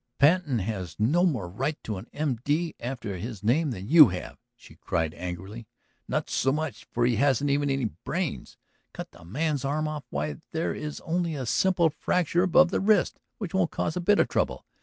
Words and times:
"Patten 0.17 0.57
has 0.57 0.95
no 0.99 1.27
more 1.27 1.47
right 1.47 1.77
to 1.83 1.97
an 1.97 2.07
M.D. 2.11 2.73
after 2.79 3.17
his 3.17 3.43
name 3.43 3.69
than 3.69 3.87
you 3.87 4.07
have," 4.07 4.39
she 4.55 4.73
cried 4.77 5.13
angrily. 5.13 5.67
"Not 6.07 6.27
so 6.27 6.51
much, 6.51 6.87
for 6.89 7.05
he 7.05 7.17
hasn't 7.17 7.51
even 7.51 7.69
any 7.69 7.85
brains! 7.85 8.57
Cut 8.93 9.11
the 9.11 9.23
man's 9.23 9.63
arm 9.63 9.87
off! 9.87 10.07
Why, 10.09 10.37
there 10.53 10.73
is 10.73 11.01
only 11.01 11.35
a 11.35 11.45
simple 11.45 11.91
fracture 11.91 12.41
above 12.41 12.71
the 12.71 12.79
wrist 12.79 13.19
which 13.37 13.53
won't 13.53 13.69
cause 13.69 13.95
a 13.95 14.01
bit 14.01 14.17
of 14.19 14.27
trouble. 14.27 14.65